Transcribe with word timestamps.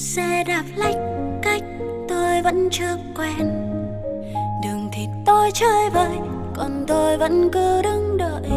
xe 0.00 0.44
đạp 0.46 0.62
lách 0.76 0.96
cách 1.42 1.62
tôi 2.08 2.42
vẫn 2.42 2.68
chưa 2.70 2.96
quen. 3.16 3.72
Đường 4.64 4.88
thì 4.92 5.08
tôi 5.26 5.50
chơi 5.54 5.90
vơi, 5.90 6.18
còn 6.56 6.84
tôi 6.86 7.16
vẫn 7.16 7.50
cứ 7.52 7.82
đứng 7.82 8.16
đợi. 8.16 8.50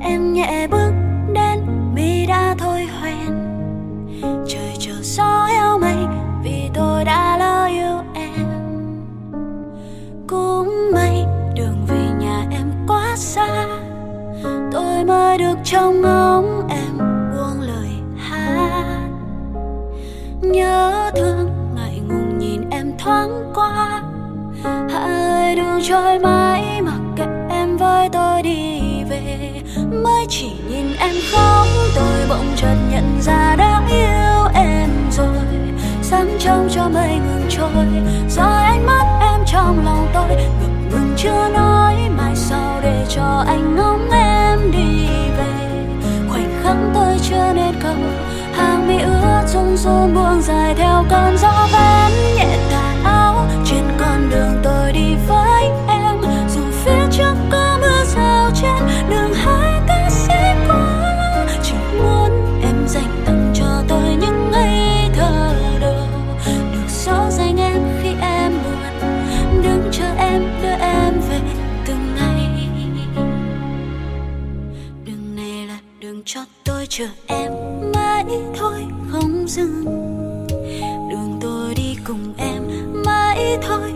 Em 0.00 0.32
nhẹ 0.32 0.66
bước 0.70 0.92
đến 1.34 1.60
mi 1.94 2.26
đã 2.26 2.54
thôi 2.58 2.88
hoen 3.00 3.32
trời 4.48 4.76
chờ 4.78 4.94
gió 5.02 5.44
heo 5.44 5.78
mây 5.78 5.96
vì 6.44 6.70
tôi 6.74 7.04
đã 7.04 7.38
lỡ 7.38 7.66
yêu 7.66 8.02
em. 8.14 8.46
Cũng 10.26 10.90
may 10.94 11.26
đường 11.54 11.86
về 11.88 12.08
nhà 12.18 12.46
em 12.50 12.70
quá 12.88 13.16
xa, 13.16 13.66
tôi 14.72 15.04
mới 15.04 15.38
được 15.38 15.56
trông 15.64 16.00
ngóng 16.02 16.65
trôi 25.88 26.18
mãi, 26.18 26.82
mặc 26.82 27.00
kệ 27.16 27.24
em 27.50 27.76
với 27.76 28.08
tôi 28.12 28.42
đi 28.42 28.80
về. 29.10 29.50
Mới 30.04 30.26
chỉ 30.28 30.50
nhìn 30.68 30.86
em 30.98 31.14
khóc, 31.32 31.66
tôi 31.96 32.26
bỗng 32.28 32.46
chợt 32.56 32.76
nhận 32.90 33.18
ra 33.20 33.56
đã 33.56 33.82
yêu 33.90 34.50
em 34.54 34.90
rồi. 35.10 35.44
Sáng 36.02 36.36
trong 36.38 36.68
cho 36.70 36.88
mây 36.88 37.14
ngừng 37.14 37.46
trôi 37.50 37.86
rồi 38.28 38.62
ánh 38.62 38.86
mắt 38.86 39.18
em 39.20 39.40
trong 39.52 39.84
lòng 39.84 40.08
tôi. 40.14 40.28
Ngập 40.28 40.70
ngừng 40.90 41.14
chưa 41.16 41.48
nói, 41.54 41.94
mai 42.16 42.36
sau 42.36 42.80
để 42.82 43.04
cho 43.08 43.44
anh 43.46 43.76
ngóng 43.76 44.10
em 44.10 44.70
đi 44.72 45.06
về. 45.38 45.84
Khoảnh 46.30 46.60
khắc 46.62 46.76
tôi 46.94 47.18
chưa 47.30 47.52
nên 47.54 47.74
cầu, 47.82 47.96
hàng 48.54 48.88
mi 48.88 48.98
ướt 48.98 49.42
run 49.46 49.76
run 49.76 50.14
buông 50.14 50.42
dài 50.42 50.74
theo 50.74 51.04
cơn 51.10 51.38
gió. 51.38 51.55
Cho 76.28 76.40
tôi 76.64 76.86
chờ 76.88 77.06
em 77.26 77.52
mãi 77.94 78.24
thôi, 78.56 78.84
không 79.10 79.48
dừng. 79.48 79.84
Đường 81.10 81.38
tôi 81.40 81.74
đi 81.74 81.96
cùng 82.06 82.34
em 82.38 82.62
mãi 83.06 83.58
thôi 83.62 83.92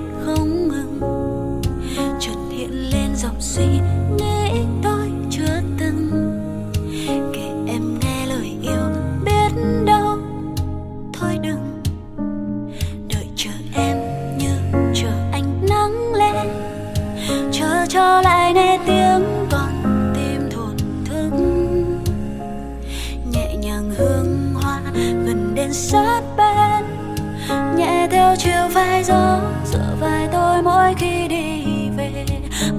gần 25.71 25.75
sát 25.75 26.23
bên. 26.37 26.85
Nhẹ 27.77 28.09
theo 28.11 28.35
chiều 28.39 28.69
vai 28.75 29.05
gió 29.05 29.41
dựa 29.65 29.97
vai 30.01 30.29
tôi 30.33 30.63
mỗi 30.63 30.95
khi 30.99 31.29
đi 31.29 31.65
về. 31.97 32.27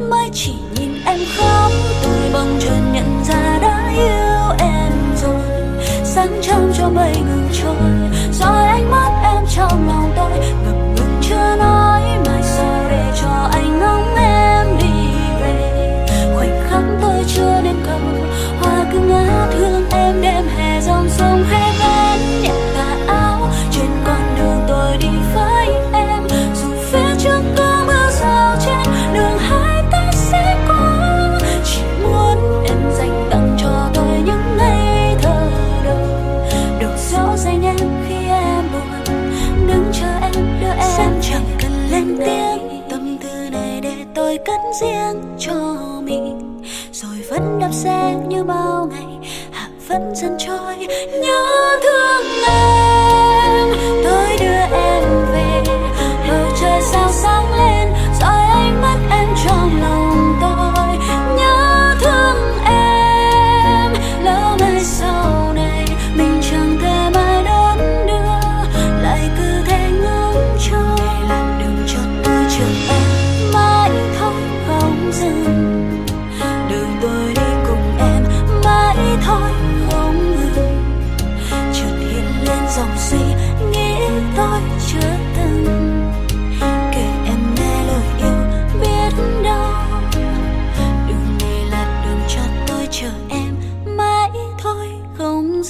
Mới 0.10 0.30
chỉ 0.34 0.54
nhìn 0.76 1.02
em 1.06 1.20
khóc, 1.38 1.72
tôi 2.04 2.30
bỗng 2.34 2.60
chợt 2.60 2.82
nhận 2.94 3.24
ra 3.26 3.60
đã 3.62 3.92
yêu 3.96 4.56
em 4.60 4.92
rồi. 5.16 5.42
Sáng 6.04 6.42
trong 6.42 6.72
cho 6.78 6.90
mây 6.90 7.16
ngừng 7.16 7.50
trôi 7.62 7.76
rồi 8.40 8.68
ánh 8.68 8.92
mắt 8.92 9.22
em 9.24 9.44
trong 9.56 9.88
lòng 9.88 10.12
tôi 10.18 10.40
ngập 10.66 10.76
ngừng 10.96 11.22
chưa 11.22 11.56
nói. 11.60 12.02
Mai 12.28 12.44
sau 12.44 12.86
để 12.90 13.12
cho 13.22 13.50
anh 13.54 13.80
ngóng 13.80 14.16
em 14.16 14.31
riêng 44.74 45.36
cho 45.40 45.76
mình. 46.04 46.62
Rồi 46.92 47.16
vẫn 47.30 47.60
đạp 47.62 47.72
xe 47.72 48.16
như 48.28 48.44
bao 48.44 48.90
ngày, 48.92 49.30
hạ 49.52 49.70
vẫn 49.88 50.12
dần 50.16 50.36
trôi. 50.40 50.88
Nhớ 51.22 51.78
thương 51.84 51.91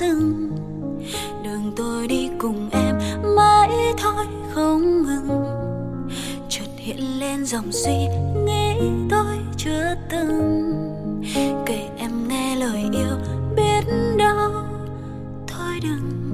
dưng 0.02 0.50
đường 1.44 1.74
tôi 1.76 2.08
đi 2.08 2.30
cùng 2.38 2.70
em, 2.72 3.00
mãi 3.36 3.70
thôi 3.98 4.26
không 4.54 5.04
ngừng. 5.04 5.46
Chợt 6.50 6.70
hiện 6.78 7.20
lên 7.20 7.46
dòng 7.46 7.72
suy 7.72 8.08
nghĩ 8.46 8.80
tôi 9.10 9.38
chưa 9.58 9.96
từng. 10.10 10.74
Kể 11.66 11.90
em 11.98 12.28
nghe 12.28 12.56
lời 12.56 12.84
yêu 12.94 13.18
biết 13.56 13.94
đâu 14.18 14.52
thôi 15.48 15.80
đừng 15.84 16.31